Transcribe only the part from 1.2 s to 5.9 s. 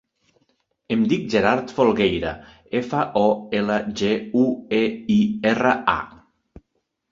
Gerard Folgueira: efa, o, ela, ge, u, e, i, erra,